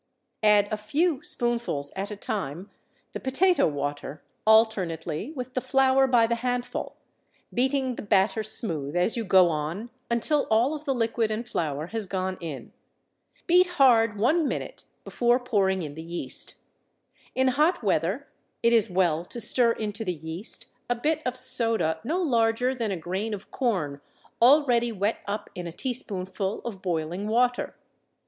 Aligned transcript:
Add 0.41 0.67
a 0.71 0.77
few 0.77 1.21
spoonfuls 1.21 1.91
at 1.95 2.09
a 2.09 2.15
time, 2.15 2.71
the 3.13 3.19
potato 3.19 3.67
water 3.67 4.23
alternately 4.47 5.29
with 5.35 5.53
the 5.53 5.61
flour 5.61 6.07
by 6.07 6.25
the 6.25 6.37
handful, 6.41 6.95
beating 7.53 7.93
the 7.93 8.01
batter 8.01 8.41
smooth 8.41 8.95
as 8.95 9.15
you 9.15 9.23
go 9.23 9.49
on 9.49 9.91
until 10.09 10.47
all 10.49 10.73
of 10.73 10.85
the 10.85 10.95
liquid 10.95 11.29
and 11.29 11.47
flour 11.47 11.85
has 11.93 12.07
gone 12.07 12.39
in. 12.41 12.73
Beat 13.45 13.67
hard 13.77 14.17
one 14.17 14.47
minute 14.47 14.85
before 15.03 15.39
pouring 15.39 15.83
in 15.83 15.93
the 15.93 16.01
yeast. 16.01 16.55
In 17.35 17.49
hot 17.49 17.83
weather, 17.83 18.27
it 18.63 18.73
is 18.73 18.89
well 18.89 19.23
to 19.25 19.39
stir 19.39 19.71
into 19.73 20.03
the 20.03 20.15
yeast 20.15 20.65
a 20.89 20.95
bit 20.95 21.21
of 21.27 21.37
soda 21.37 21.99
no 22.03 22.19
larger 22.19 22.73
than 22.73 22.89
a 22.89 22.97
grain 22.97 23.35
of 23.35 23.51
corn 23.51 24.01
already 24.41 24.91
wet 24.91 25.19
up 25.27 25.51
in 25.53 25.67
a 25.67 25.71
teaspoonful 25.71 26.61
of 26.61 26.81
boiling 26.81 27.27
water. 27.27 27.75